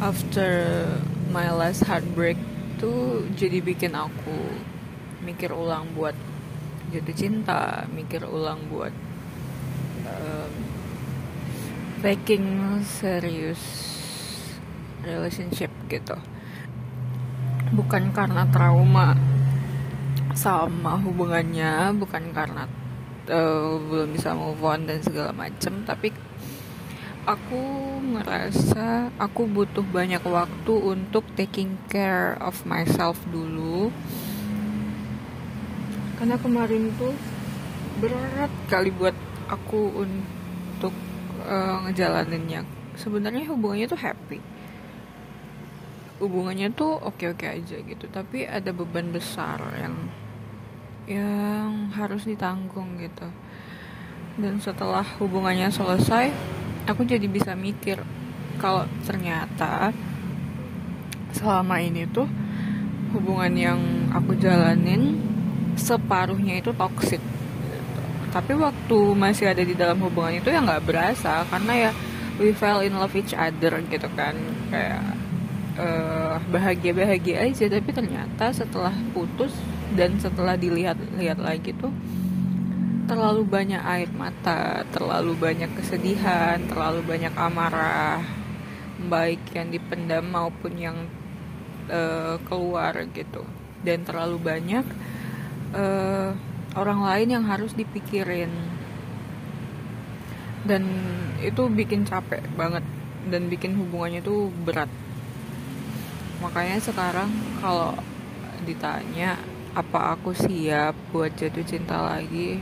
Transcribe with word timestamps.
after 0.00 0.84
my 1.32 1.48
last 1.48 1.84
heartbreak 1.88 2.36
tuh 2.76 3.24
jadi 3.32 3.64
bikin 3.64 3.96
aku 3.96 4.36
mikir 5.24 5.48
ulang 5.50 5.88
buat 5.96 6.14
jatuh 6.92 7.16
cinta 7.16 7.88
mikir 7.90 8.22
ulang 8.28 8.60
buat 8.68 8.92
um, 10.06 10.52
making 12.04 12.44
serius 12.84 13.60
relationship 15.02 15.72
gitu. 15.88 16.14
Bukan 17.74 18.14
karena 18.14 18.46
trauma 18.50 19.16
sama 20.36 21.00
hubungannya 21.00 21.96
bukan 21.96 22.30
karena 22.36 22.68
uh, 23.32 23.80
belum 23.80 24.12
bisa 24.12 24.36
move 24.36 24.60
on 24.60 24.84
dan 24.84 25.00
segala 25.00 25.32
macem 25.32 25.82
tapi 25.88 26.12
aku 27.26 27.58
ngerasa 28.14 29.10
aku 29.18 29.50
butuh 29.50 29.82
banyak 29.82 30.22
waktu 30.22 30.74
untuk 30.78 31.26
taking 31.34 31.74
care 31.90 32.38
of 32.38 32.62
myself 32.62 33.18
dulu. 33.34 33.90
Karena 36.16 36.38
kemarin 36.38 36.94
tuh 36.94 37.12
berat 37.98 38.48
kali 38.70 38.94
buat 38.94 39.12
aku 39.50 40.06
untuk 40.06 40.94
uh, 41.44 41.82
ngejalaninnya. 41.84 42.62
Sebenarnya 42.94 43.50
hubungannya 43.50 43.90
tuh 43.90 44.00
happy. 44.00 44.38
Hubungannya 46.22 46.72
tuh 46.72 46.96
oke-oke 46.96 47.44
aja 47.44 47.76
gitu 47.76 48.08
tapi 48.08 48.48
ada 48.48 48.72
beban 48.72 49.12
besar 49.12 49.60
yang 49.76 49.96
yang 51.10 51.90
harus 51.92 52.22
ditanggung 52.22 53.02
gitu. 53.02 53.28
Dan 54.38 54.62
setelah 54.62 55.04
hubungannya 55.18 55.68
selesai 55.68 56.55
aku 56.86 57.02
jadi 57.02 57.26
bisa 57.26 57.52
mikir 57.58 58.00
kalau 58.56 58.86
ternyata 59.04 59.92
selama 61.34 61.82
ini 61.82 62.08
tuh 62.08 62.24
hubungan 63.12 63.52
yang 63.52 63.80
aku 64.14 64.38
jalanin 64.40 65.20
separuhnya 65.76 66.62
itu 66.62 66.72
toxic. 66.72 67.20
Tapi 68.32 68.52
waktu 68.56 68.98
masih 69.16 69.52
ada 69.52 69.62
di 69.64 69.76
dalam 69.76 70.00
hubungan 70.00 70.40
itu 70.40 70.48
ya 70.48 70.64
nggak 70.64 70.84
berasa 70.88 71.44
karena 71.52 71.88
ya 71.88 71.90
we 72.40 72.52
fell 72.56 72.80
in 72.80 72.96
love 72.96 73.12
each 73.12 73.36
other 73.36 73.76
gitu 73.92 74.08
kan. 74.16 74.34
Kayak 74.72 75.04
uh, 75.76 76.40
bahagia 76.48 76.92
bahagia 76.96 77.36
aja 77.44 77.64
tapi 77.68 77.90
ternyata 77.92 78.52
setelah 78.52 78.92
putus 79.12 79.52
dan 79.94 80.16
setelah 80.20 80.56
dilihat-lihat 80.56 81.38
lagi 81.40 81.76
tuh 81.76 81.92
terlalu 83.06 83.46
banyak 83.46 83.78
air 83.80 84.10
mata, 84.10 84.82
terlalu 84.90 85.38
banyak 85.38 85.70
kesedihan, 85.78 86.58
terlalu 86.66 87.06
banyak 87.06 87.30
amarah, 87.38 88.20
baik 89.06 89.40
yang 89.54 89.70
dipendam 89.70 90.26
maupun 90.26 90.74
yang 90.74 90.98
uh, 91.86 92.36
keluar 92.50 92.98
gitu, 93.14 93.46
dan 93.86 94.02
terlalu 94.02 94.42
banyak 94.42 94.82
uh, 95.72 96.34
orang 96.74 97.00
lain 97.06 97.28
yang 97.38 97.44
harus 97.46 97.72
dipikirin, 97.78 98.50
dan 100.66 100.82
itu 101.40 101.70
bikin 101.70 102.02
capek 102.02 102.42
banget 102.58 102.82
dan 103.30 103.46
bikin 103.46 103.78
hubungannya 103.78 104.18
itu 104.18 104.50
berat. 104.66 104.90
Makanya 106.42 106.82
sekarang 106.82 107.30
kalau 107.62 107.94
ditanya 108.66 109.38
apa 109.78 110.18
aku 110.18 110.34
siap 110.34 110.96
buat 111.14 111.36
jatuh 111.38 111.62
cinta 111.62 112.02
lagi 112.02 112.58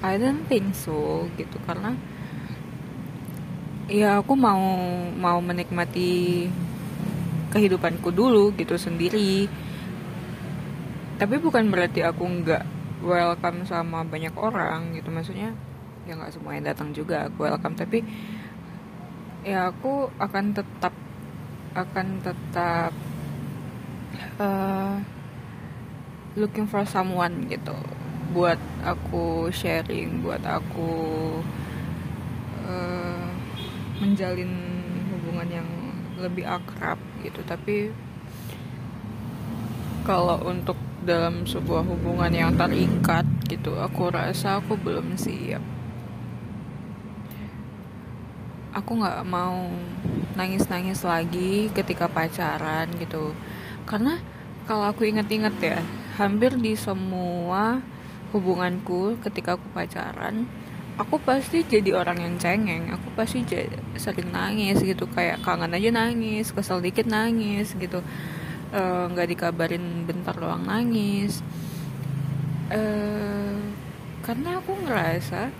I 0.00 0.16
don't 0.16 0.48
think 0.48 0.72
so 0.72 1.28
gitu. 1.36 1.60
Karena 1.68 1.92
ya 3.90 4.22
aku 4.22 4.32
mau 4.38 4.60
mau 5.12 5.38
menikmati 5.44 6.46
kehidupanku 7.52 8.08
dulu 8.08 8.56
gitu 8.56 8.80
sendiri. 8.80 9.44
Tapi 11.20 11.36
bukan 11.36 11.68
berarti 11.68 12.00
aku 12.00 12.24
nggak 12.24 12.64
welcome 13.04 13.68
sama 13.68 14.00
banyak 14.08 14.32
orang 14.40 14.96
gitu. 14.96 15.12
Maksudnya 15.12 15.52
ya 16.08 16.16
nggak 16.16 16.32
semua 16.32 16.56
yang 16.56 16.64
datang 16.64 16.96
juga 16.96 17.28
aku 17.28 17.44
welcome. 17.44 17.76
Tapi 17.76 18.00
ya 19.44 19.68
aku 19.68 20.08
akan 20.16 20.56
tetap 20.56 20.92
akan 21.76 22.06
tetap 22.24 22.92
uh, 24.40 24.98
looking 26.34 26.66
for 26.66 26.82
someone 26.88 27.46
gitu 27.46 27.74
buat 28.30 28.58
aku 28.86 29.50
sharing 29.50 30.22
buat 30.22 30.42
aku 30.46 30.92
uh, 32.64 33.28
menjalin 33.98 34.52
hubungan 35.10 35.48
yang 35.62 35.68
lebih 36.20 36.46
akrab 36.46 37.00
gitu. 37.26 37.42
Tapi 37.42 37.90
kalau 40.06 40.40
untuk 40.46 40.76
dalam 41.00 41.48
sebuah 41.48 41.84
hubungan 41.84 42.32
yang 42.32 42.52
terikat 42.54 43.24
gitu 43.48 43.72
aku 43.80 44.12
rasa 44.12 44.60
aku 44.60 44.76
belum 44.76 45.16
siap. 45.16 45.64
Aku 48.70 49.02
nggak 49.02 49.26
mau 49.26 49.66
nangis-nangis 50.38 51.02
lagi 51.02 51.72
ketika 51.74 52.06
pacaran 52.06 52.86
gitu. 53.02 53.34
Karena 53.82 54.22
kalau 54.70 54.86
aku 54.86 55.08
inget-inget 55.10 55.56
ya 55.58 55.80
hampir 56.14 56.54
di 56.54 56.78
semua 56.78 57.82
hubunganku 58.30 59.18
ketika 59.22 59.58
aku 59.58 59.66
pacaran 59.74 60.46
aku 61.00 61.16
pasti 61.24 61.64
jadi 61.64 61.96
orang 61.96 62.20
yang 62.20 62.34
cengeng 62.36 62.92
aku 62.92 63.08
pasti 63.16 63.40
jadi, 63.40 63.72
sering 63.96 64.28
nangis 64.36 64.84
gitu 64.84 65.08
kayak 65.08 65.40
kangen 65.40 65.72
aja 65.72 65.88
nangis 65.88 66.52
kesel 66.52 66.84
dikit 66.84 67.08
nangis 67.08 67.72
gitu. 67.80 68.04
Eh, 68.70 69.04
nggak 69.10 69.26
uh, 69.26 69.30
dikabarin 69.34 70.06
bentar 70.06 70.36
doang 70.36 70.62
nangis. 70.62 71.42
Uh, 72.70 73.58
karena 74.22 74.62
aku 74.62 74.78
ngerasa 74.86 75.50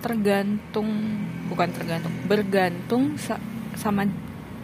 tergantung 0.00 0.88
bukan 1.52 1.68
tergantung 1.68 2.14
bergantung 2.24 3.20
sa 3.20 3.36
sama 3.76 4.08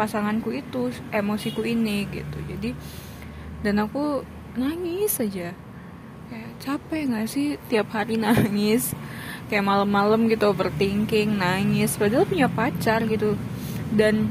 pasanganku 0.00 0.56
itu 0.56 0.88
emosiku 1.12 1.60
ini 1.66 2.08
gitu. 2.08 2.38
Jadi 2.48 2.72
dan 3.60 3.76
aku 3.84 4.24
nangis 4.56 5.20
saja 5.20 5.52
kayak 6.30 6.52
capek 6.62 7.02
nggak 7.10 7.26
sih 7.26 7.58
tiap 7.66 7.90
hari 7.90 8.14
nangis? 8.14 8.94
Kayak 9.50 9.66
malam-malam 9.66 10.30
gitu 10.30 10.46
overthinking 10.54 11.34
nangis. 11.34 11.98
Padahal 11.98 12.22
punya 12.22 12.46
pacar 12.46 13.02
gitu. 13.10 13.34
Dan 13.90 14.30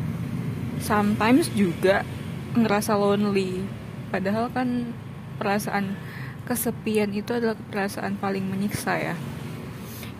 sometimes 0.79 1.51
juga 1.51 2.07
ngerasa 2.55 2.95
lonely. 2.95 3.67
Padahal 4.15 4.47
kan 4.47 4.95
perasaan 5.35 5.99
kesepian 6.47 7.11
itu 7.11 7.35
adalah 7.35 7.59
perasaan 7.67 8.15
paling 8.15 8.47
menyiksa 8.47 8.95
ya. 8.95 9.15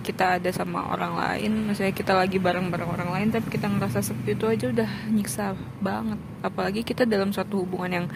Kita 0.03 0.35
ada 0.35 0.51
sama 0.51 0.91
orang 0.91 1.15
lain 1.15 1.71
misalnya 1.71 1.95
kita 1.95 2.11
lagi 2.11 2.35
bareng-bareng 2.35 2.89
orang 2.91 3.09
lain 3.15 3.27
tapi 3.31 3.47
kita 3.51 3.71
ngerasa 3.71 4.03
sepi 4.03 4.35
itu 4.35 4.51
aja 4.51 4.67
udah 4.67 4.89
nyiksa 5.15 5.55
banget. 5.79 6.19
Apalagi 6.43 6.83
kita 6.83 7.07
dalam 7.07 7.31
suatu 7.31 7.63
hubungan 7.63 8.03
yang 8.03 8.07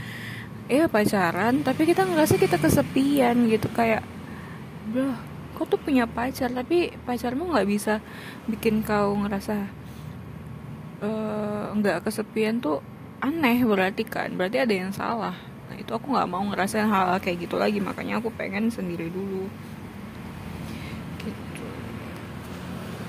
ya 0.67 0.85
pacaran. 0.87 1.63
Tapi 1.63 1.81
kita 1.89 2.07
ngerasa 2.07 2.35
kita 2.39 2.57
kesepian 2.59 3.47
gitu 3.49 3.67
kayak 3.71 4.03
bro 4.91 5.15
kau 5.53 5.65
tuh 5.69 5.79
punya 5.79 6.09
pacar? 6.09 6.49
Tapi 6.51 6.93
pacarmu 7.05 7.53
nggak 7.53 7.67
bisa 7.69 8.01
bikin 8.49 8.81
kau 8.81 9.13
ngerasa 9.15 9.69
uh, 11.03 11.71
nggak 11.77 12.03
kesepian 12.07 12.59
tuh 12.59 12.79
aneh 13.23 13.63
berarti 13.63 14.03
kan. 14.07 14.33
Berarti 14.35 14.57
ada 14.61 14.73
yang 14.73 14.91
salah. 14.91 15.35
Nah 15.69 15.75
itu 15.79 15.91
aku 15.93 16.13
nggak 16.13 16.29
mau 16.29 16.43
ngerasain 16.45 16.89
hal, 16.89 17.15
hal 17.15 17.19
kayak 17.21 17.47
gitu 17.47 17.55
lagi. 17.55 17.79
Makanya 17.79 18.19
aku 18.19 18.29
pengen 18.33 18.67
sendiri 18.73 19.07
dulu 19.07 19.47